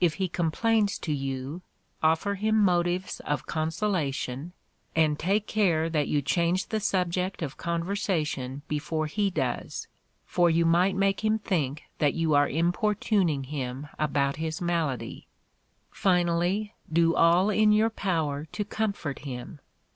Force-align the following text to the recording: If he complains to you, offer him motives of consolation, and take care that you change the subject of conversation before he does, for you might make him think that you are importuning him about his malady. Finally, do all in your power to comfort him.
If 0.00 0.14
he 0.14 0.26
complains 0.26 0.98
to 1.00 1.12
you, 1.12 1.60
offer 2.02 2.36
him 2.36 2.56
motives 2.58 3.20
of 3.20 3.44
consolation, 3.44 4.54
and 4.94 5.18
take 5.18 5.46
care 5.46 5.90
that 5.90 6.08
you 6.08 6.22
change 6.22 6.68
the 6.68 6.80
subject 6.80 7.42
of 7.42 7.58
conversation 7.58 8.62
before 8.68 9.04
he 9.04 9.28
does, 9.28 9.86
for 10.24 10.48
you 10.48 10.64
might 10.64 10.96
make 10.96 11.22
him 11.22 11.38
think 11.38 11.82
that 11.98 12.14
you 12.14 12.32
are 12.32 12.48
importuning 12.48 13.44
him 13.44 13.88
about 13.98 14.36
his 14.36 14.62
malady. 14.62 15.26
Finally, 15.90 16.72
do 16.90 17.14
all 17.14 17.50
in 17.50 17.70
your 17.70 17.90
power 17.90 18.46
to 18.52 18.64
comfort 18.64 19.18
him. 19.28 19.60